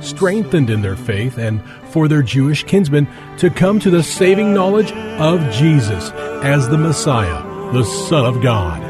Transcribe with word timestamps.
strengthened 0.00 0.70
in 0.70 0.82
their 0.82 0.96
faith 0.96 1.38
and 1.38 1.62
for 1.90 2.08
their 2.08 2.22
Jewish 2.22 2.64
kinsmen 2.64 3.08
to 3.38 3.50
come 3.50 3.78
to 3.80 3.90
the 3.90 4.02
saving 4.02 4.52
knowledge 4.54 4.92
of 4.92 5.40
Jesus 5.52 6.10
as 6.42 6.68
the 6.68 6.78
Messiah, 6.78 7.42
the 7.72 7.84
Son 7.84 8.24
of 8.24 8.42
God. 8.42 8.80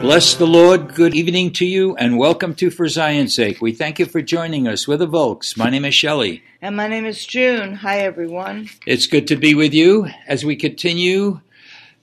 Bless 0.00 0.34
the 0.34 0.46
Lord. 0.46 0.94
Good 0.94 1.14
evening 1.14 1.52
to 1.54 1.66
you 1.66 1.96
and 1.96 2.18
welcome 2.18 2.54
to 2.54 2.70
For 2.70 2.88
Zion's 2.88 3.34
Sake. 3.34 3.60
We 3.60 3.72
thank 3.72 3.98
you 3.98 4.06
for 4.06 4.22
joining 4.22 4.68
us. 4.68 4.86
We're 4.86 4.96
the 4.96 5.06
Volks. 5.06 5.56
My 5.56 5.70
name 5.70 5.84
is 5.84 5.94
Shelley. 5.94 6.42
And 6.62 6.76
my 6.76 6.86
name 6.86 7.04
is 7.04 7.26
June. 7.26 7.74
Hi, 7.74 7.98
everyone. 7.98 8.68
It's 8.86 9.08
good 9.08 9.26
to 9.28 9.36
be 9.36 9.54
with 9.54 9.74
you 9.74 10.06
as 10.28 10.44
we 10.44 10.54
continue 10.54 11.40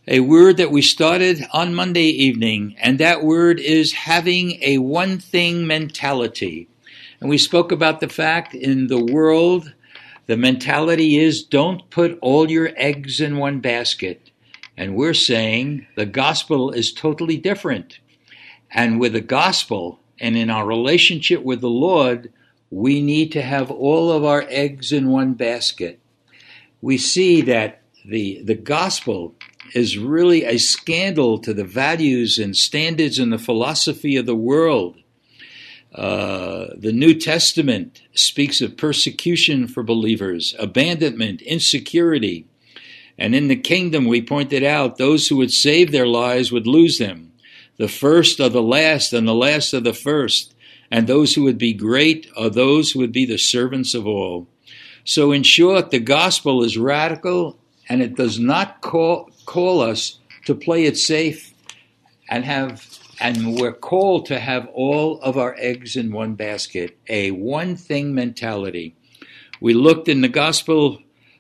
a 0.08 0.20
word 0.20 0.58
that 0.58 0.72
we 0.72 0.82
started 0.82 1.48
on 1.52 1.74
Monday 1.74 2.10
evening, 2.10 2.76
and 2.80 3.00
that 3.00 3.24
word 3.24 3.60
is 3.60 3.92
having 3.94 4.62
a 4.62 4.78
one 4.78 5.18
thing 5.18 5.66
mentality. 5.66 6.68
And 7.20 7.30
we 7.30 7.38
spoke 7.38 7.72
about 7.72 8.00
the 8.00 8.10
fact 8.10 8.54
in 8.54 8.88
the 8.88 9.04
world, 9.04 9.74
the 10.28 10.38
mentality 10.38 11.18
is 11.18 11.44
don't 11.44 11.90
put 11.90 12.18
all 12.22 12.50
your 12.50 12.72
eggs 12.76 13.22
in 13.22 13.38
one 13.38 13.60
basket. 13.60 14.32
And 14.78 14.96
we're 14.96 15.14
saying 15.14 15.88
the 15.96 16.06
gospel 16.06 16.72
is 16.72 16.92
totally 16.92 17.38
different. 17.38 18.00
And 18.72 19.00
with 19.00 19.14
the 19.14 19.22
gospel 19.22 20.00
and 20.20 20.36
in 20.36 20.50
our 20.50 20.66
relationship 20.66 21.44
with 21.44 21.62
the 21.62 21.70
Lord, 21.70 22.32
we 22.70 23.02
need 23.02 23.32
to 23.34 23.42
have 23.42 23.72
all 23.72 24.12
of 24.12 24.26
our 24.26 24.46
eggs 24.50 24.92
in 24.92 25.10
one 25.10 25.34
basket. 25.34 26.00
We 26.82 26.98
see 26.98 27.42
that 27.44 27.82
the, 28.04 28.42
the 28.44 28.56
gospel 28.56 29.36
is 29.74 29.98
really 29.98 30.44
a 30.44 30.58
scandal 30.58 31.40
to 31.40 31.54
the 31.54 31.64
values 31.64 32.38
and 32.38 32.56
standards 32.56 33.18
and 33.18 33.32
the 33.32 33.38
philosophy 33.38 34.18
of 34.18 34.26
the 34.26 34.36
world. 34.36 34.98
Uh, 35.96 36.74
the 36.76 36.92
New 36.92 37.14
Testament 37.14 38.02
speaks 38.14 38.60
of 38.60 38.76
persecution 38.76 39.66
for 39.66 39.82
believers, 39.82 40.54
abandonment, 40.60 41.42
insecurity. 41.42 42.46
And 43.18 43.34
in 43.34 43.48
the 43.48 43.56
kingdom, 43.56 44.06
we 44.06 44.22
pointed 44.22 44.62
out 44.62 44.98
those 44.98 45.28
who 45.28 45.38
would 45.38 45.52
save 45.52 45.92
their 45.92 46.06
lives 46.06 46.52
would 46.52 46.68
lose 46.68 46.98
them. 46.98 47.32
The 47.78 47.88
first 47.88 48.42
are 48.42 48.50
the 48.50 48.62
last, 48.62 49.14
and 49.14 49.26
the 49.26 49.34
last 49.34 49.74
are 49.74 49.80
the 49.80 49.94
first. 49.94 50.54
And 50.92 51.08
those 51.08 51.34
who 51.34 51.44
would 51.44 51.58
be 51.58 51.74
great 51.74 52.30
are 52.36 52.50
those 52.50 52.92
who 52.92 53.00
would 53.00 53.14
be 53.14 53.26
the 53.26 53.38
servants 53.38 53.94
of 53.94 54.06
all. 54.06 54.48
So, 55.06 55.32
in 55.32 55.44
short, 55.44 55.92
the 55.92 56.00
gospel 56.00 56.64
is 56.64 56.78
radical 56.78 57.58
and 57.88 58.02
it 58.02 58.16
does 58.16 58.38
not 58.38 58.82
call, 58.82 59.30
call 59.46 59.82
us 59.82 60.20
to 60.46 60.56
play 60.56 60.86
it 60.86 60.98
safe 60.98 61.54
and 62.30 62.44
have 62.44 62.82
and 63.20 63.56
we're 63.56 63.74
called 63.74 64.26
to 64.28 64.40
have 64.40 64.68
all 64.74 65.20
of 65.22 65.38
our 65.38 65.56
eggs 65.58 65.96
in 65.96 66.12
one 66.12 66.36
basket, 66.36 66.98
a 67.08 67.32
one 67.32 67.76
thing 67.76 68.14
mentality. 68.14 68.96
We 69.62 69.74
looked 69.74 70.08
in 70.08 70.22
the 70.22 70.30
Gospel 70.30 71.00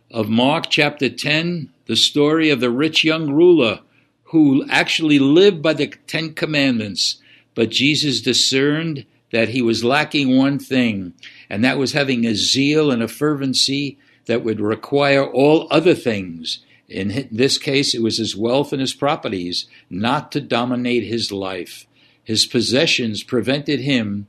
of 0.10 0.30
Mark, 0.30 0.70
chapter 0.70 1.10
10, 1.10 1.72
the 1.88 1.96
story 1.96 2.50
of 2.50 2.60
the 2.60 2.70
rich 2.70 3.04
young 3.04 3.32
ruler 3.32 3.82
who 4.30 4.66
actually 4.70 5.20
lived 5.20 5.62
by 5.62 5.74
the 5.74 5.88
Ten 6.08 6.34
Commandments, 6.34 7.22
but 7.54 7.70
Jesus 7.70 8.22
discerned 8.22 9.06
that 9.32 9.50
he 9.50 9.62
was 9.62 9.84
lacking 9.84 10.36
one 10.36 10.60
thing, 10.60 11.14
and 11.50 11.64
that 11.64 11.78
was 11.78 11.94
having 11.94 12.26
a 12.26 12.36
zeal 12.36 12.90
and 12.92 13.04
a 13.04 13.08
fervency 13.08 13.98
that 14.26 14.44
would 14.44 14.60
require 14.60 15.26
all 15.26 15.68
other 15.70 15.94
things. 15.94 16.65
In 16.88 17.28
this 17.32 17.58
case, 17.58 17.96
it 17.96 18.02
was 18.02 18.18
his 18.18 18.36
wealth 18.36 18.72
and 18.72 18.80
his 18.80 18.94
properties, 18.94 19.68
not 19.90 20.32
to 20.34 20.42
dominate 20.42 21.04
his 21.04 21.32
life. 21.32 21.88
His 22.24 22.46
possessions 22.46 23.24
prevented 23.24 23.80
him 23.82 24.28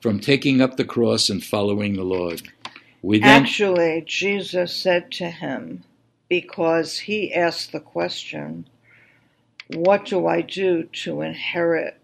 from 0.00 0.20
taking 0.20 0.60
up 0.60 0.76
the 0.76 0.84
cross 0.84 1.30
and 1.30 1.42
following 1.42 1.94
the 1.94 2.04
Lord. 2.04 2.42
Then, 3.02 3.22
Actually, 3.22 4.02
Jesus 4.06 4.74
said 4.74 5.10
to 5.12 5.30
him, 5.30 5.84
because 6.28 6.98
he 7.00 7.32
asked 7.32 7.72
the 7.72 7.80
question, 7.80 8.68
What 9.68 10.06
do 10.06 10.26
I 10.26 10.42
do 10.42 10.84
to 10.84 11.22
inherit 11.22 11.98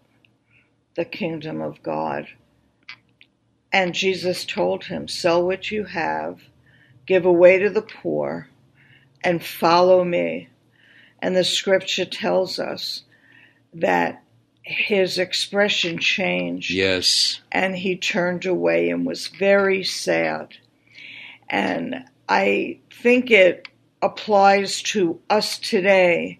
the 0.95 1.05
kingdom 1.05 1.61
of 1.61 1.81
God? 1.83 2.27
And 3.71 3.93
Jesus 3.95 4.45
told 4.45 4.85
him, 4.85 5.07
Sell 5.07 5.45
what 5.45 5.71
you 5.71 5.85
have, 5.85 6.41
give 7.05 7.25
away 7.25 7.59
to 7.59 7.69
the 7.69 7.81
poor 7.81 8.47
and 9.23 9.43
follow 9.43 10.03
me. 10.03 10.49
And 11.21 11.35
the 11.35 11.43
scripture 11.43 12.05
tells 12.05 12.59
us 12.59 13.03
that 13.73 14.23
his 14.63 15.17
expression 15.17 15.99
changed. 15.99 16.71
Yes. 16.71 17.41
And 17.51 17.75
he 17.75 17.95
turned 17.95 18.45
away 18.45 18.89
and 18.89 19.05
was 19.05 19.27
very 19.27 19.83
sad. 19.83 20.55
And 21.49 22.05
I 22.29 22.79
think 22.91 23.29
it 23.29 23.67
applies 24.01 24.81
to 24.81 25.19
us 25.29 25.59
today 25.59 26.39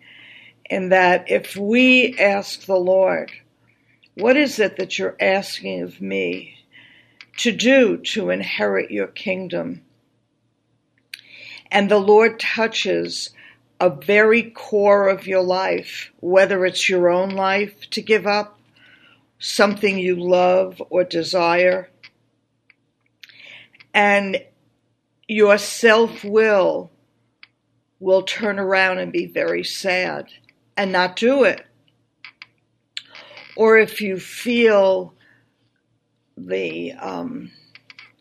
in 0.70 0.90
that 0.90 1.30
if 1.30 1.56
we 1.56 2.18
ask 2.18 2.66
the 2.66 2.78
Lord, 2.78 3.32
what 4.16 4.38
is 4.38 4.60
it 4.60 4.78
that 4.78 4.98
you're 4.98 5.18
asking 5.20 5.82
of 5.82 6.02
me 6.02 6.56
to 7.38 7.52
do 7.52 7.98
to 7.98 8.30
inherit 8.30 8.90
your 8.90 9.08
kingdom? 9.08 9.84
And 11.72 11.90
the 11.90 11.98
Lord 11.98 12.40
touches 12.40 13.32
a 13.80 13.90
very 13.90 14.44
core 14.44 15.08
of 15.08 15.26
your 15.26 15.42
life, 15.42 16.12
whether 16.20 16.66
it's 16.66 16.90
your 16.90 17.10
own 17.10 17.30
life 17.30 17.90
to 17.92 18.02
give 18.02 18.28
up, 18.28 18.60
something 19.40 19.98
you 19.98 20.16
love 20.16 20.82
or 20.90 21.04
desire, 21.04 21.90
and 23.94 24.44
your 25.28 25.58
self 25.58 26.24
will 26.24 26.92
will 28.00 28.24
turn 28.24 28.60
around 28.60 28.98
and 28.98 29.12
be 29.12 29.26
very 29.28 29.64
sad 29.64 30.28
and 30.76 30.92
not 30.92 31.16
do 31.16 31.44
it. 31.44 31.66
Or 33.56 33.78
if 33.78 34.02
you 34.02 34.20
feel 34.20 35.14
the 36.36 36.94
um, 36.94 37.52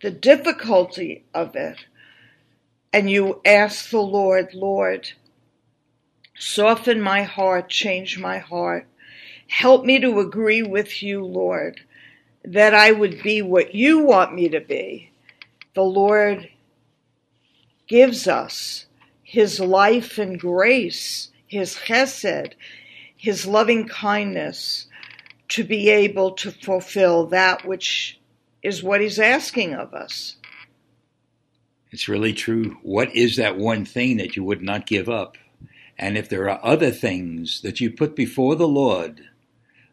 the 0.02 0.10
difficulty 0.10 1.24
of 1.34 1.56
it, 1.56 1.78
and 2.92 3.10
you 3.10 3.40
ask 3.44 3.90
the 3.90 4.00
Lord, 4.00 4.54
Lord, 4.54 5.12
soften 6.38 7.00
my 7.00 7.22
heart, 7.22 7.68
change 7.68 8.18
my 8.18 8.38
heart. 8.38 8.86
Help 9.48 9.84
me 9.84 9.98
to 10.00 10.20
agree 10.20 10.62
with 10.62 11.02
you, 11.02 11.24
Lord, 11.24 11.80
that 12.44 12.74
I 12.74 12.92
would 12.92 13.22
be 13.22 13.42
what 13.42 13.74
you 13.74 14.00
want 14.00 14.34
me 14.34 14.48
to 14.48 14.60
be. 14.60 15.10
The 15.74 15.82
Lord 15.82 16.48
gives 17.86 18.26
us 18.26 18.86
his 19.22 19.60
life 19.60 20.18
and 20.18 20.38
grace, 20.38 21.30
his 21.46 21.76
chesed, 21.76 22.52
his 23.16 23.46
loving 23.46 23.86
kindness 23.86 24.86
to 25.48 25.64
be 25.64 25.90
able 25.90 26.32
to 26.32 26.50
fulfill 26.50 27.26
that 27.26 27.64
which 27.64 28.18
is 28.62 28.82
what 28.82 29.00
he's 29.00 29.18
asking 29.18 29.74
of 29.74 29.92
us. 29.94 30.36
It's 31.90 32.08
really 32.08 32.32
true. 32.32 32.76
What 32.82 33.14
is 33.14 33.36
that 33.36 33.58
one 33.58 33.84
thing 33.84 34.16
that 34.18 34.36
you 34.36 34.44
would 34.44 34.62
not 34.62 34.86
give 34.86 35.08
up? 35.08 35.36
And 35.98 36.16
if 36.16 36.28
there 36.28 36.48
are 36.48 36.64
other 36.64 36.90
things 36.90 37.60
that 37.62 37.80
you 37.80 37.90
put 37.90 38.16
before 38.16 38.56
the 38.56 38.68
Lord, 38.68 39.22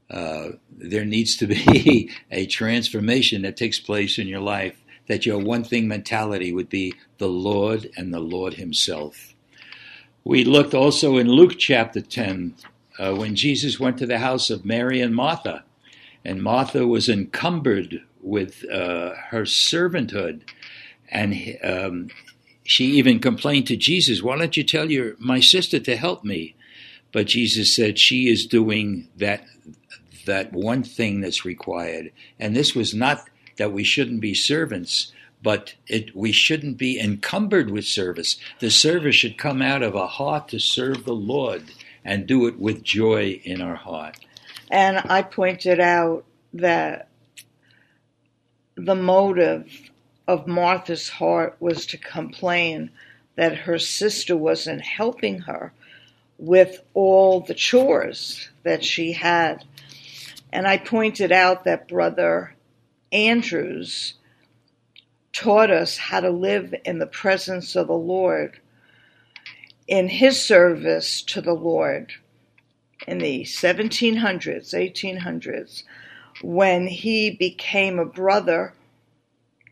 uh, 0.10 0.50
there 0.72 1.06
needs 1.06 1.36
to 1.38 1.48
be 1.48 2.12
a 2.32 2.46
transformation 2.46 3.42
that 3.42 3.58
takes 3.58 3.80
place 3.80 4.18
in 4.18 4.28
your 4.28 4.40
life 4.40 4.82
that 5.08 5.26
your 5.26 5.40
one 5.40 5.64
thing 5.64 5.88
mentality 5.88 6.54
would 6.54 6.70
be 6.70 6.94
the 7.18 7.28
Lord 7.28 7.90
and 7.98 8.14
the 8.14 8.20
Lord 8.20 8.56
Himself. 8.56 9.34
We 10.24 10.44
looked 10.44 10.74
also 10.74 11.18
in 11.18 11.30
Luke 11.30 11.58
chapter 11.58 12.02
10 12.02 12.56
uh, 13.00 13.16
when 13.16 13.36
Jesus 13.36 13.80
went 13.80 13.98
to 14.00 14.06
the 14.06 14.20
house 14.20 14.50
of 14.50 14.66
Mary 14.66 15.02
and 15.02 15.16
Martha, 15.16 15.64
and 16.26 16.44
Martha 16.44 16.86
was 16.86 17.08
encumbered 17.08 18.04
with 18.22 18.66
uh, 18.70 19.14
her 19.30 19.44
servanthood, 19.44 20.42
and 21.10 21.58
um, 21.64 22.10
she 22.64 22.86
even 22.98 23.20
complained 23.20 23.68
to 23.68 23.78
Jesus, 23.78 24.22
"Why 24.22 24.38
don't 24.38 24.58
you 24.58 24.64
tell 24.64 24.92
your 24.92 25.16
my 25.20 25.40
sister 25.40 25.80
to 25.80 25.96
help 25.96 26.24
me?" 26.24 26.56
But 27.12 27.28
Jesus 27.28 27.76
said, 27.76 28.00
"She 28.00 28.28
is 28.28 28.46
doing 28.46 29.08
that 29.18 29.46
that 30.26 30.54
one 30.54 30.84
thing 30.84 31.22
that's 31.22 31.46
required," 31.46 32.12
and 32.40 32.56
this 32.56 32.76
was 32.76 32.94
not 32.94 33.26
that 33.58 33.72
we 33.74 33.84
shouldn't 33.84 34.22
be 34.22 34.34
servants, 34.34 35.12
but 35.42 35.76
it, 35.88 36.16
we 36.16 36.32
shouldn't 36.32 36.78
be 36.78 37.00
encumbered 37.00 37.70
with 37.70 37.86
service. 37.86 38.38
The 38.60 38.72
service 38.72 39.16
should 39.16 39.38
come 39.38 39.62
out 39.62 39.84
of 39.84 39.96
a 39.96 40.08
heart 40.08 40.50
to 40.50 40.60
serve 40.60 41.06
the 41.06 41.16
Lord 41.16 41.64
and 42.06 42.28
do 42.28 42.48
it 42.48 42.60
with 42.60 42.84
joy 42.84 43.42
in 43.44 43.62
our 43.62 43.76
heart. 43.76 44.18
And 44.70 44.98
I 44.98 45.22
pointed 45.22 45.80
out 45.80 46.26
that 46.54 47.10
the 48.76 48.96
motive 48.96 49.90
of 50.28 50.48
Martha's 50.48 51.10
heart 51.10 51.56
was 51.60 51.86
to 51.88 51.98
complain 51.98 52.92
that 53.36 53.56
her 53.56 53.80
sister 53.80 54.36
wasn't 54.36 54.82
helping 54.82 55.40
her 55.40 55.72
with 56.38 56.82
all 56.94 57.40
the 57.40 57.54
chores 57.54 58.50
that 58.64 58.84
she 58.84 59.14
had. 59.14 59.64
And 60.52 60.68
I 60.68 60.78
pointed 60.78 61.32
out 61.32 61.64
that 61.64 61.88
Brother 61.88 62.56
Andrews 63.12 64.16
taught 65.34 65.72
us 65.72 65.98
how 65.98 66.20
to 66.20 66.30
live 66.30 66.74
in 66.84 67.00
the 67.00 67.08
presence 67.08 67.76
of 67.76 67.88
the 67.88 67.94
Lord, 67.94 68.60
in 69.88 70.10
his 70.10 70.42
service 70.42 71.22
to 71.24 71.42
the 71.42 71.54
Lord 71.54 72.14
in 73.08 73.20
the 73.20 73.44
1700s, 73.44 74.74
1800s, 74.74 75.84
when 76.42 76.88
he 76.88 77.32
became 77.32 78.00
a 78.00 78.06
brother 78.06 78.74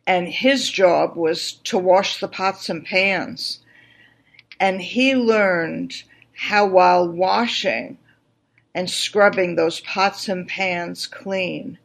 and 0.07 0.27
his 0.27 0.69
job 0.69 1.15
was 1.15 1.53
to 1.53 1.77
wash 1.77 2.19
the 2.19 2.27
pots 2.27 2.69
and 2.69 2.85
pans. 2.85 3.59
And 4.59 4.81
he 4.81 5.15
learned 5.15 6.03
how, 6.33 6.67
while 6.67 7.07
washing 7.09 7.97
and 8.73 8.89
scrubbing 8.89 9.55
those 9.55 9.79
pots 9.81 10.29
and 10.29 10.47
pans 10.47 11.07
clean, 11.07 11.77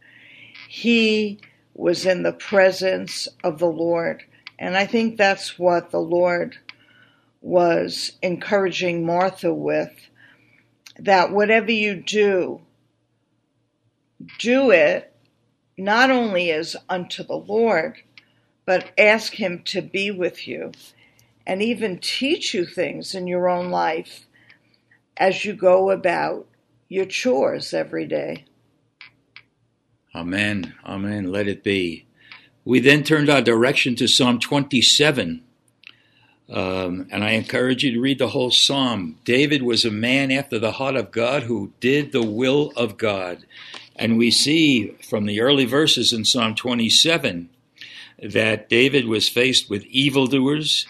he 0.69 1.39
was 1.75 2.05
in 2.05 2.23
the 2.23 2.33
presence 2.33 3.27
of 3.43 3.59
the 3.59 3.71
Lord. 3.71 4.23
And 4.59 4.77
I 4.77 4.87
think 4.87 5.17
that's 5.17 5.59
what 5.59 5.91
the 5.91 6.01
Lord 6.01 6.59
was 7.41 8.13
encouraging 8.23 9.07
Martha 9.07 9.55
with 9.55 10.11
that 10.99 11.33
whatever 11.33 11.73
you 11.73 11.95
do, 11.95 12.61
do 14.39 14.71
it 14.71 15.11
not 15.79 16.11
only 16.11 16.51
as 16.51 16.77
unto 16.91 17.25
the 17.25 17.37
Lord, 17.37 17.97
but 18.71 18.93
ask 18.97 19.35
Him 19.35 19.63
to 19.65 19.83
be 19.83 20.13
with 20.13 20.47
you 20.47 20.71
and 21.45 21.61
even 21.61 21.99
teach 21.99 22.55
you 22.55 22.65
things 22.65 23.17
in 23.17 23.27
your 23.27 23.49
own 23.49 23.69
life 23.69 24.27
as 25.17 25.45
you 25.45 25.55
go 25.55 25.91
about 25.91 26.47
your 26.89 27.05
chores 27.05 27.75
every 27.75 28.07
day. 28.07 28.45
Amen. 30.15 30.73
Amen. 30.87 31.33
Let 31.33 31.49
it 31.49 31.65
be. 31.65 32.07
We 32.65 32.79
then 32.79 33.03
turned 33.03 33.29
our 33.29 33.43
direction 33.43 33.97
to 33.97 34.07
Psalm 34.07 34.39
27. 34.39 35.43
Um, 36.49 37.09
and 37.11 37.25
I 37.25 37.31
encourage 37.31 37.83
you 37.83 37.95
to 37.95 38.01
read 38.01 38.21
the 38.21 38.29
whole 38.29 38.53
psalm. 38.53 39.19
David 39.25 39.65
was 39.65 39.85
a 39.85 39.91
man 39.91 40.31
after 40.31 40.61
the 40.61 40.71
heart 40.71 40.95
of 40.95 41.11
God 41.11 41.43
who 41.43 41.73
did 41.81 42.13
the 42.13 42.23
will 42.23 42.73
of 42.77 42.97
God. 42.97 43.45
And 43.97 44.17
we 44.17 44.31
see 44.31 44.97
from 45.03 45.27
the 45.27 45.41
early 45.41 45.65
verses 45.65 46.13
in 46.13 46.25
Psalm 46.25 46.55
27 46.55 47.51
that 48.23 48.69
David 48.69 49.07
was 49.07 49.29
faced 49.29 49.71
with 49.71 49.85
evildoers, 49.87 50.87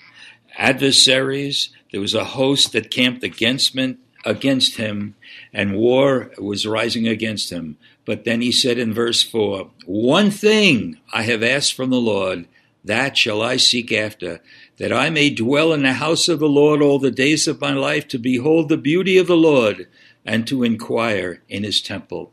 adversaries. 0.56 1.70
There 1.92 2.00
was 2.00 2.14
a 2.14 2.24
host 2.24 2.72
that 2.72 2.90
camped 2.90 3.22
against, 3.24 3.74
him, 3.74 5.14
and 5.52 5.76
war 5.76 6.30
was 6.38 6.66
rising 6.66 7.06
against 7.06 7.50
him. 7.50 7.78
But 8.04 8.24
then 8.24 8.40
he 8.40 8.52
said 8.52 8.78
in 8.78 8.92
verse 8.92 9.22
4 9.22 9.70
One 9.86 10.30
thing 10.30 10.98
I 11.12 11.22
have 11.22 11.42
asked 11.42 11.74
from 11.74 11.90
the 11.90 12.00
Lord, 12.00 12.46
that 12.84 13.16
shall 13.16 13.42
I 13.42 13.56
seek 13.56 13.92
after, 13.92 14.40
that 14.78 14.92
I 14.92 15.10
may 15.10 15.30
dwell 15.30 15.72
in 15.72 15.82
the 15.82 15.94
house 15.94 16.28
of 16.28 16.38
the 16.38 16.48
Lord 16.48 16.80
all 16.80 16.98
the 16.98 17.10
days 17.10 17.46
of 17.46 17.60
my 17.60 17.72
life, 17.72 18.08
to 18.08 18.18
behold 18.18 18.68
the 18.68 18.78
beauty 18.78 19.18
of 19.18 19.26
the 19.26 19.36
Lord, 19.36 19.86
and 20.24 20.46
to 20.46 20.62
inquire 20.62 21.42
in 21.48 21.62
his 21.62 21.80
temple. 21.80 22.32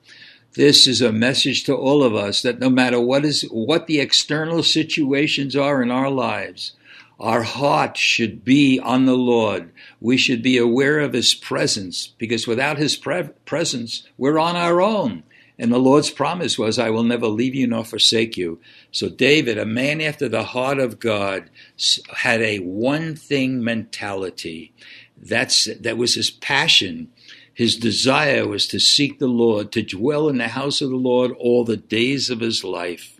This 0.57 0.87
is 0.87 1.01
a 1.01 1.11
message 1.11 1.65
to 1.65 1.75
all 1.75 2.01
of 2.01 2.15
us 2.15 2.41
that 2.41 2.57
no 2.57 2.67
matter 2.67 2.99
what 2.99 3.23
is 3.23 3.43
what 3.51 3.85
the 3.85 3.99
external 3.99 4.63
situations 4.63 5.55
are 5.55 5.83
in 5.83 5.91
our 5.91 6.09
lives, 6.09 6.71
our 7.19 7.43
heart 7.43 7.95
should 7.95 8.43
be 8.43 8.79
on 8.79 9.05
the 9.05 9.15
Lord. 9.15 9.71
We 10.01 10.17
should 10.17 10.41
be 10.41 10.57
aware 10.57 10.99
of 10.99 11.13
His 11.13 11.35
presence 11.35 12.07
because 12.17 12.47
without 12.47 12.79
His 12.79 12.95
pre- 12.95 13.29
presence, 13.45 14.07
we're 14.17 14.39
on 14.39 14.55
our 14.55 14.81
own. 14.81 15.21
And 15.59 15.71
the 15.71 15.77
Lord's 15.77 16.09
promise 16.09 16.57
was, 16.57 16.79
I 16.79 16.89
will 16.89 17.03
never 17.03 17.27
leave 17.27 17.53
you 17.53 17.67
nor 17.67 17.85
forsake 17.85 18.35
you. 18.35 18.59
So 18.91 19.09
David, 19.09 19.59
a 19.59 19.65
man 19.65 20.01
after 20.01 20.27
the 20.27 20.43
heart 20.43 20.79
of 20.79 20.99
God, 20.99 21.51
had 22.15 22.41
a 22.41 22.57
one 22.57 23.15
thing 23.15 23.63
mentality. 23.63 24.73
That's, 25.15 25.65
that 25.81 25.97
was 25.97 26.15
his 26.15 26.31
passion. 26.31 27.11
His 27.57 27.75
desire 27.75 28.47
was 28.47 28.67
to 28.67 28.79
seek 28.79 29.17
the 29.17 29.25
Lord, 29.25 29.71
to 29.71 29.81
dwell 29.81 30.29
in 30.29 30.37
the 30.37 30.49
house 30.49 30.79
of 30.79 30.91
the 30.91 30.95
Lord 30.95 31.31
all 31.39 31.63
the 31.63 31.75
days 31.75 32.29
of 32.29 32.39
his 32.39 32.63
life. 32.63 33.19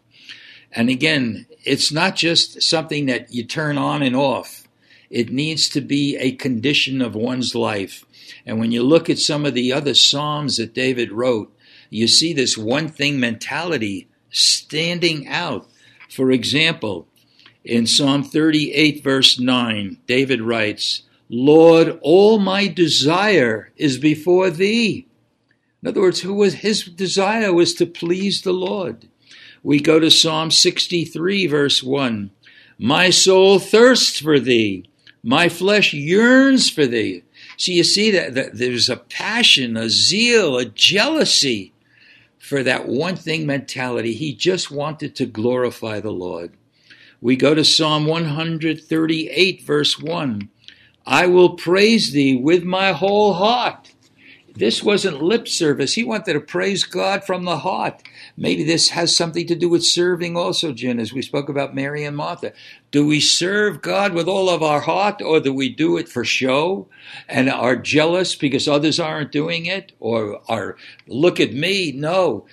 And 0.72 0.92
again, 0.92 1.48
it's 1.64 1.92
not 1.92 2.16
just 2.16 2.62
something 2.62 3.08
that 3.08 3.34
you 3.34 3.44
turn 3.44 3.80
on 3.80 4.04
and 4.04 4.16
off. 4.16 4.68
It 5.10 5.32
needs 5.32 5.68
to 5.70 5.82
be 5.82 6.18
a 6.18 6.34
condition 6.34 7.02
of 7.02 7.16
one's 7.16 7.56
life. 7.56 8.06
And 8.46 8.60
when 8.60 8.72
you 8.72 8.84
look 8.84 9.10
at 9.10 9.18
some 9.18 9.44
of 9.44 9.56
the 9.56 9.74
other 9.74 9.96
Psalms 9.96 10.58
that 10.58 10.76
David 10.76 11.12
wrote, 11.12 11.52
you 11.90 12.08
see 12.08 12.32
this 12.32 12.56
one 12.56 12.90
thing 12.90 13.20
mentality 13.20 14.08
standing 14.30 15.28
out. 15.28 15.68
For 16.12 16.30
example, 16.30 17.08
in 17.64 17.88
Psalm 17.88 18.22
38, 18.22 19.04
verse 19.04 19.40
9, 19.40 19.98
David 20.06 20.44
writes, 20.44 21.02
Lord, 21.30 22.00
all 22.02 22.40
my 22.40 22.68
desire 22.68 23.72
is 23.76 23.98
before 23.98 24.50
thee. 24.50 25.08
In 25.82 25.90
other 25.90 26.02
words, 26.02 26.22
who 26.22 26.34
was 26.34 26.56
his 26.56 26.84
desire 26.84 27.54
was 27.54 27.74
to 27.76 27.86
please 27.86 28.42
the 28.42 28.54
Lord. 28.54 29.08
We 29.64 29.80
go 29.80 30.00
to 30.00 30.10
Psalm 30.10 30.52
63, 30.52 31.48
verse 31.48 31.84
1. 31.84 32.32
My 32.80 33.10
soul 33.10 33.60
thirsts 33.60 34.20
for 34.20 34.40
thee, 34.40 34.90
my 35.24 35.50
flesh 35.50 35.94
yearns 35.94 36.70
for 36.70 36.86
thee. 36.86 37.24
So 37.58 37.72
you 37.72 37.84
see 37.84 38.12
that, 38.12 38.36
that 38.36 38.58
there's 38.58 38.88
a 38.88 38.98
passion, 38.98 39.76
a 39.76 39.90
zeal, 39.90 40.58
a 40.58 40.66
jealousy 40.66 41.74
for 42.38 42.64
that 42.64 42.88
one 42.88 43.16
thing 43.16 43.46
mentality. 43.46 44.14
He 44.14 44.34
just 44.34 44.72
wanted 44.72 45.16
to 45.16 45.26
glorify 45.26 46.00
the 46.00 46.12
Lord. 46.12 46.54
We 47.20 47.36
go 47.36 47.56
to 47.56 47.66
Psalm 47.66 48.06
138, 48.06 49.64
verse 49.64 50.00
1. 50.00 50.50
I 51.08 51.26
will 51.28 51.52
praise 51.52 52.12
thee 52.12 52.36
with 52.36 52.66
my 52.66 52.92
whole 52.92 53.36
heart. 53.36 53.94
This 54.54 54.84
wasn't 54.84 55.22
lip 55.22 55.48
service. 55.48 55.94
He 55.94 56.04
wanted 56.04 56.34
to 56.34 56.42
praise 56.42 56.84
God 56.84 57.24
from 57.24 57.46
the 57.46 57.60
heart. 57.60 58.04
Maybe 58.36 58.64
this 58.64 58.90
has 58.90 59.16
something 59.16 59.48
to 59.48 59.56
do 59.56 59.70
with 59.70 59.86
serving 59.86 60.36
also, 60.36 60.74
Jen, 60.74 61.00
as 61.00 61.14
we 61.14 61.22
spoke 61.22 61.48
about 61.48 61.74
Mary 61.74 62.04
and 62.04 62.18
Martha. 62.18 62.52
Do 62.92 63.08
we 63.08 63.22
serve 63.22 63.82
God 63.82 64.14
with 64.14 64.28
all 64.28 64.50
of 64.50 64.62
our 64.62 64.82
heart, 64.82 65.22
or 65.22 65.40
do 65.40 65.54
we 65.54 65.70
do 65.70 65.96
it 65.96 66.10
for 66.10 66.26
show 66.26 66.90
and 67.30 67.50
are 67.50 67.78
jealous 67.78 68.36
because 68.36 68.68
others 68.68 69.00
aren't 69.00 69.32
doing 69.32 69.66
it, 69.66 69.94
or 70.02 70.42
are, 70.50 70.76
look 71.08 71.40
at 71.40 71.54
me? 71.54 71.94
No. 71.94 72.48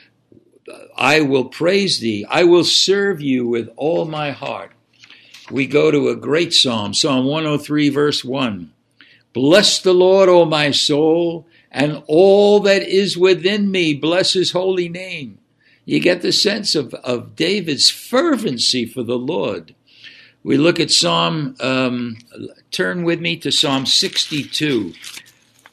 I 0.97 1.23
will 1.23 1.47
praise 1.47 1.99
thee. 1.99 2.25
I 2.29 2.45
will 2.45 2.65
serve 2.65 3.21
you 3.21 3.49
with 3.49 3.69
all 3.77 4.05
my 4.05 4.31
heart. 4.31 4.74
We 5.51 5.67
go 5.67 5.91
to 5.91 6.09
a 6.09 6.17
great 6.17 6.55
psalm, 6.55 6.95
Psalm 6.95 7.27
103, 7.27 7.89
verse 7.91 8.25
1. 8.25 8.73
Bless 9.33 9.81
the 9.81 9.93
Lord, 9.93 10.29
O 10.29 10.45
my 10.45 10.71
soul, 10.71 11.47
and 11.71 12.03
all 12.07 12.61
that 12.61 12.83
is 12.83 13.19
within 13.19 13.71
me, 13.71 13.95
bless 13.95 14.33
his 14.33 14.53
holy 14.53 14.89
name 14.89 15.39
you 15.85 16.01
get 16.01 16.23
the 16.23 16.33
sense 16.33 16.75
of, 16.75 16.95
of 16.95 17.37
David's 17.37 17.91
fervency 17.91 18.87
for 18.87 19.03
the 19.03 19.19
Lord. 19.19 19.75
We 20.43 20.57
look 20.57 20.81
at 20.81 20.91
Psalm, 20.91 21.57
um, 21.61 22.17
turn 22.71 23.05
with 23.05 23.21
me 23.21 23.37
to 23.39 23.51
Psalm 23.51 23.87
62. 23.87 24.93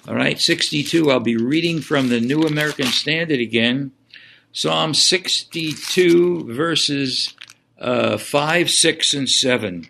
All 0.07 0.15
right, 0.15 0.39
62. 0.39 1.11
I'll 1.11 1.19
be 1.19 1.37
reading 1.37 1.81
from 1.81 2.09
the 2.09 2.19
New 2.19 2.43
American 2.43 2.87
Standard 2.87 3.39
again. 3.39 3.91
Psalm 4.53 4.93
62, 4.93 6.53
verses 6.53 7.33
uh, 7.81 8.17
5, 8.17 8.69
6, 8.69 9.13
and 9.13 9.29
7. 9.29 9.87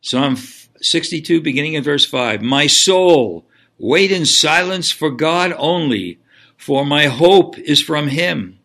Psalm 0.00 0.36
62, 0.80 1.40
beginning 1.40 1.74
in 1.74 1.82
verse 1.82 2.06
5. 2.06 2.42
My 2.42 2.68
soul, 2.68 3.44
wait 3.78 4.12
in 4.12 4.24
silence 4.24 4.90
for 4.90 5.10
God 5.10 5.52
only, 5.58 6.20
for 6.56 6.86
my 6.86 7.06
hope 7.06 7.58
is 7.58 7.82
from 7.82 8.08
him. 8.08 8.58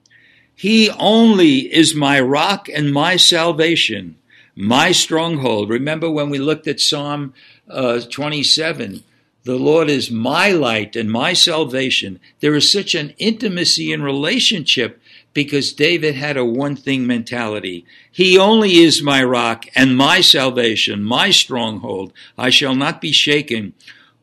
He 0.53 0.91
only 0.91 1.73
is 1.73 1.95
my 1.95 2.19
rock 2.19 2.69
and 2.69 2.93
my 2.93 3.15
salvation, 3.15 4.17
my 4.55 4.91
stronghold. 4.91 5.69
Remember 5.69 6.11
when 6.11 6.29
we 6.29 6.37
looked 6.37 6.67
at 6.67 6.79
Psalm 6.79 7.33
uh, 7.67 8.01
27? 8.01 9.03
The 9.43 9.55
Lord 9.55 9.89
is 9.89 10.11
my 10.11 10.51
light 10.51 10.95
and 10.95 11.11
my 11.11 11.33
salvation. 11.33 12.19
There 12.41 12.53
is 12.53 12.71
such 12.71 12.93
an 12.93 13.15
intimacy 13.17 13.91
in 13.91 14.03
relationship 14.03 15.00
because 15.33 15.73
David 15.73 16.15
had 16.15 16.37
a 16.37 16.45
one 16.45 16.75
thing 16.75 17.07
mentality. 17.07 17.85
He 18.11 18.37
only 18.37 18.77
is 18.77 19.01
my 19.01 19.23
rock 19.23 19.65
and 19.75 19.95
my 19.95 20.21
salvation, 20.21 21.03
my 21.03 21.31
stronghold. 21.31 22.11
I 22.37 22.49
shall 22.49 22.75
not 22.75 23.01
be 23.01 23.11
shaken. 23.11 23.73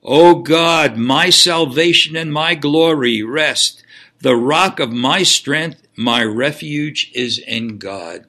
O 0.03 0.37
God, 0.37 0.97
my 0.97 1.31
salvation 1.31 2.17
and 2.17 2.33
my 2.33 2.55
glory 2.55 3.23
rest. 3.23 3.83
The 4.21 4.37
rock 4.37 4.81
of 4.81 4.93
my 4.93 5.23
strength, 5.23 5.87
my 5.97 6.23
refuge 6.25 7.11
is 7.15 7.39
in 7.39 7.79
God. 7.79 8.27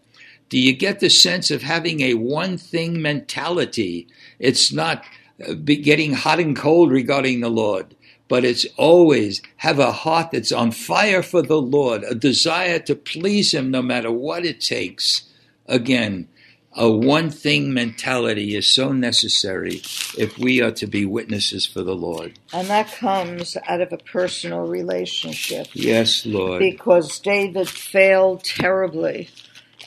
Do 0.50 0.60
you 0.60 0.74
get 0.74 1.00
the 1.00 1.10
sense 1.10 1.52
of 1.52 1.62
having 1.62 2.02
a 2.02 2.16
one 2.16 2.58
thing 2.58 3.02
mentality? 3.02 4.08
It's 4.40 4.74
not 4.74 5.04
uh, 5.48 5.54
getting 5.54 6.14
hot 6.14 6.40
and 6.40 6.56
cold 6.56 6.92
regarding 6.92 7.40
the 7.40 7.50
Lord, 7.50 7.96
but 8.30 8.46
it's 8.46 8.66
always 8.78 9.42
have 9.58 9.80
a 9.80 9.92
heart 9.92 10.32
that's 10.32 10.54
on 10.54 10.72
fire 10.72 11.22
for 11.22 11.42
the 11.42 11.62
Lord, 11.62 12.04
a 12.04 12.16
desire 12.16 12.80
to 12.80 12.96
please 12.96 13.54
Him 13.54 13.72
no 13.72 13.82
matter 13.82 14.12
what 14.12 14.46
it 14.46 14.62
takes. 14.62 15.24
Again, 15.66 16.30
a 16.74 16.90
one 16.90 17.32
thing 17.32 17.74
mentality 17.74 18.56
is 18.56 18.68
so 18.68 18.94
necessary 18.94 19.82
if 20.18 20.38
we 20.38 20.62
are 20.62 20.72
to 20.72 20.88
be 20.88 21.04
witnesses 21.06 21.66
for 21.66 21.84
the 21.84 21.96
Lord. 21.96 22.38
And 22.54 22.68
that 22.68 22.92
comes 22.92 23.58
out 23.68 23.82
of 23.82 23.92
a 23.92 23.98
personal 23.98 24.62
relationship. 24.62 25.68
Yes, 25.74 26.26
Lord. 26.26 26.60
Because 26.60 27.20
David 27.20 27.68
failed 27.68 28.44
terribly 28.44 29.30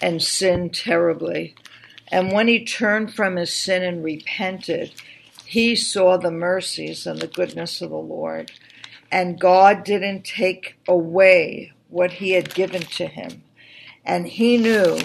and 0.02 0.20
sinned 0.20 0.74
terribly. 0.74 1.54
And 2.08 2.32
when 2.32 2.48
he 2.48 2.64
turned 2.64 3.14
from 3.14 3.36
his 3.36 3.54
sin 3.54 3.82
and 3.82 4.04
repented, 4.04 4.92
he 5.52 5.76
saw 5.76 6.16
the 6.16 6.30
mercies 6.30 7.06
and 7.06 7.20
the 7.20 7.26
goodness 7.26 7.82
of 7.82 7.90
the 7.90 7.96
Lord. 7.96 8.50
And 9.10 9.38
God 9.38 9.84
didn't 9.84 10.24
take 10.24 10.78
away 10.88 11.74
what 11.90 12.10
he 12.12 12.30
had 12.30 12.54
given 12.54 12.80
to 12.80 13.06
him. 13.06 13.42
And 14.02 14.26
he 14.26 14.56
knew 14.56 14.98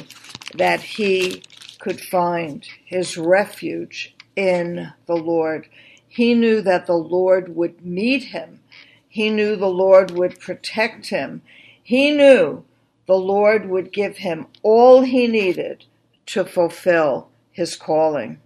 that 0.56 0.80
he 0.80 1.44
could 1.80 2.00
find 2.00 2.66
his 2.86 3.18
refuge 3.18 4.16
in 4.38 4.94
the 5.06 5.18
Lord. 5.18 5.68
He 6.08 6.34
knew 6.34 6.62
that 6.62 6.86
the 6.86 6.94
Lord 6.94 7.54
would 7.54 7.86
meet 7.86 8.28
him. 8.28 8.62
He 9.10 9.30
knew 9.30 9.58
the 9.58 9.68
Lord 9.68 10.12
would 10.12 10.40
protect 10.40 11.08
him. 11.10 11.42
He 11.84 12.10
knew 12.10 12.64
the 13.06 13.20
Lord 13.20 13.68
would 13.68 13.92
give 13.92 14.20
him 14.20 14.48
all 14.64 15.02
he 15.02 15.28
needed 15.28 15.84
to 16.28 16.46
fulfill 16.46 17.28
his 17.52 17.76
calling. 17.76 18.40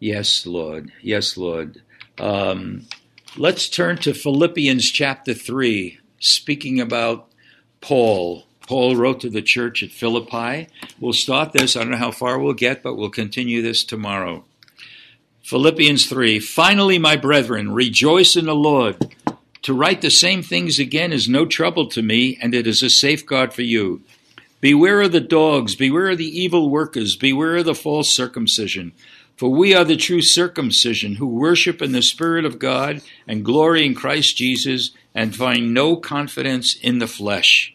Yes, 0.00 0.46
Lord. 0.46 0.92
Yes, 1.02 1.36
Lord. 1.36 1.82
Um, 2.18 2.86
let's 3.36 3.68
turn 3.68 3.98
to 3.98 4.14
Philippians 4.14 4.90
chapter 4.90 5.34
3, 5.34 5.98
speaking 6.20 6.80
about 6.80 7.28
Paul. 7.80 8.44
Paul 8.66 8.96
wrote 8.96 9.20
to 9.20 9.30
the 9.30 9.42
church 9.42 9.82
at 9.82 9.90
Philippi. 9.90 10.68
We'll 11.00 11.12
start 11.12 11.52
this. 11.52 11.74
I 11.74 11.80
don't 11.80 11.92
know 11.92 11.96
how 11.96 12.10
far 12.10 12.38
we'll 12.38 12.52
get, 12.52 12.82
but 12.82 12.96
we'll 12.96 13.10
continue 13.10 13.62
this 13.62 13.82
tomorrow. 13.82 14.44
Philippians 15.42 16.06
3 16.06 16.40
Finally, 16.40 16.98
my 16.98 17.16
brethren, 17.16 17.72
rejoice 17.72 18.36
in 18.36 18.44
the 18.44 18.54
Lord. 18.54 19.14
To 19.62 19.72
write 19.72 20.02
the 20.02 20.10
same 20.10 20.42
things 20.42 20.78
again 20.78 21.12
is 21.12 21.28
no 21.28 21.46
trouble 21.46 21.88
to 21.88 22.02
me, 22.02 22.38
and 22.40 22.54
it 22.54 22.66
is 22.66 22.82
a 22.82 22.90
safeguard 22.90 23.52
for 23.52 23.62
you. 23.62 24.02
Beware 24.60 25.02
of 25.02 25.12
the 25.12 25.20
dogs, 25.20 25.74
beware 25.74 26.10
of 26.10 26.18
the 26.18 26.40
evil 26.40 26.68
workers, 26.68 27.16
beware 27.16 27.56
of 27.56 27.64
the 27.64 27.74
false 27.74 28.14
circumcision. 28.14 28.92
For 29.38 29.48
we 29.48 29.72
are 29.72 29.84
the 29.84 29.96
true 29.96 30.20
circumcision 30.20 31.14
who 31.14 31.28
worship 31.28 31.80
in 31.80 31.92
the 31.92 32.02
Spirit 32.02 32.44
of 32.44 32.58
God 32.58 33.02
and 33.28 33.44
glory 33.44 33.86
in 33.86 33.94
Christ 33.94 34.36
Jesus 34.36 34.90
and 35.14 35.34
find 35.34 35.72
no 35.72 35.94
confidence 35.94 36.74
in 36.74 36.98
the 36.98 37.06
flesh. 37.06 37.72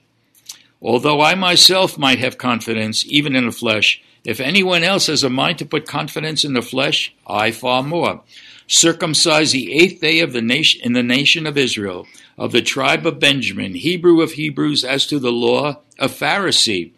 Although 0.81 1.21
I 1.21 1.35
myself 1.35 1.97
might 1.97 2.19
have 2.19 2.37
confidence 2.37 3.05
even 3.07 3.33
in 3.33 3.45
the 3.45 3.53
flesh, 3.53 4.03
if 4.25 4.41
anyone 4.41 4.83
else 4.83 5.07
has 5.07 5.23
a 5.23 5.29
mind 5.29 5.57
to 5.59 5.65
put 5.65 5.87
confidence 5.87 6.43
in 6.43 6.51
the 6.51 6.61
flesh, 6.61 7.15
I 7.25 7.51
far 7.51 7.81
more. 7.81 8.23
Circumcised 8.67 9.53
the 9.53 9.73
eighth 9.73 10.01
day 10.01 10.19
of 10.19 10.33
the 10.33 10.41
nation 10.41 10.81
in 10.83 10.91
the 10.91 11.03
nation 11.03 11.47
of 11.47 11.57
Israel, 11.57 12.07
of 12.37 12.51
the 12.51 12.61
tribe 12.61 13.07
of 13.07 13.19
Benjamin, 13.19 13.75
Hebrew 13.75 14.21
of 14.21 14.33
Hebrews, 14.33 14.83
as 14.83 15.05
to 15.07 15.17
the 15.17 15.31
law, 15.31 15.79
a 15.97 16.09
Pharisee, 16.09 16.91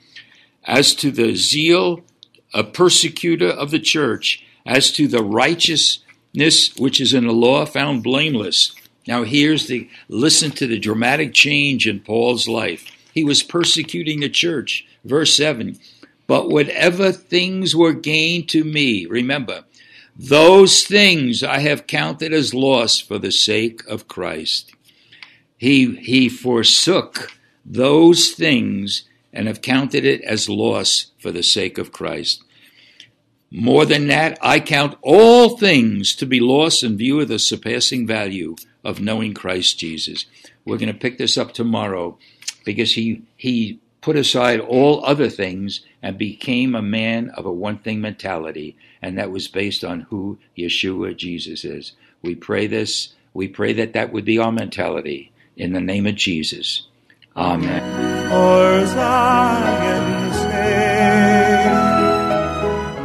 as 0.64 0.96
to 0.96 1.12
the 1.12 1.36
zeal, 1.36 2.02
a 2.52 2.64
persecutor 2.64 3.50
of 3.50 3.70
the 3.70 3.80
church, 3.80 4.44
as 4.66 4.92
to 4.94 5.08
the 5.08 5.24
righteousness 5.24 6.76
which 6.78 7.00
is 7.00 7.14
in 7.14 7.28
the 7.28 7.34
law 7.34 7.66
found 7.66 8.04
blameless. 8.04 8.76
Now 9.08 9.24
here's 9.24 9.68
the 9.68 9.90
listen 10.10 10.52
to 10.52 10.68
the 10.68 10.80
dramatic 10.80 11.34
change 11.34 11.88
in 11.88 12.00
Paul's 12.00 12.48
life. 12.48 12.86
He 13.14 13.24
was 13.24 13.44
persecuting 13.44 14.20
the 14.20 14.30
church. 14.30 14.86
Verse 15.04 15.36
7. 15.36 15.80
But 16.28 16.50
whatever 16.50 17.12
things 17.12 17.76
were 17.76 17.94
gained 17.94 18.50
to 18.50 18.64
me, 18.64 19.06
remember, 19.06 19.64
those 20.18 20.84
things 20.84 21.44
I 21.44 21.60
have 21.60 21.88
counted 21.88 22.34
as 22.34 22.54
loss 22.54 23.00
for 23.00 23.20
the 23.20 23.32
sake 23.32 23.86
of 23.88 24.08
Christ. 24.08 24.72
He, 25.58 25.96
he 25.98 26.30
forsook 26.30 27.32
those 27.66 28.32
things 28.32 29.04
and 29.34 29.48
have 29.48 29.62
counted 29.62 30.06
it 30.06 30.22
as 30.22 30.50
loss 30.50 31.12
for 31.20 31.32
the 31.32 31.44
sake 31.44 31.78
of 31.78 31.92
Christ. 31.92 32.44
More 33.56 33.86
than 33.86 34.08
that, 34.08 34.38
I 34.42 34.60
count 34.60 34.98
all 35.02 35.56
things 35.58 36.14
to 36.16 36.26
be 36.26 36.42
lost 36.42 36.84
in 36.84 36.98
view 36.98 37.22
of 37.22 37.30
the 37.30 37.40
surpassing 37.40 38.06
value 38.06 38.58
of 38.84 39.00
knowing 39.00 39.34
Christ 39.34 39.80
Jesus. 39.80 40.26
We're 40.66 40.78
going 40.78 40.92
to 40.92 41.00
pick 41.00 41.18
this 41.18 41.38
up 41.38 41.54
tomorrow 41.54 42.18
because 42.66 42.96
he, 42.96 43.22
he 43.38 43.80
put 44.02 44.18
aside 44.18 44.60
all 44.60 45.06
other 45.06 45.30
things 45.30 45.80
and 46.04 46.18
became 46.18 46.76
a 46.76 46.82
man 46.82 47.30
of 47.30 47.46
a 47.46 47.52
one 47.52 47.78
thing 47.78 48.02
mentality, 48.02 48.76
and 49.02 49.18
that 49.18 49.32
was 49.32 49.48
based 49.48 49.86
on 49.86 50.02
who 50.02 50.38
Yeshua 50.58 51.16
Jesus 51.16 51.64
is. 51.64 51.94
We 52.22 52.36
pray 52.36 52.68
this. 52.68 53.14
We 53.34 53.48
pray 53.48 53.72
that 53.72 53.94
that 53.94 54.12
would 54.12 54.26
be 54.26 54.38
our 54.38 54.52
mentality 54.52 55.32
in 55.56 55.72
the 55.72 55.80
name 55.80 56.06
of 56.08 56.16
Jesus. 56.16 56.88
Amen. 57.38 57.82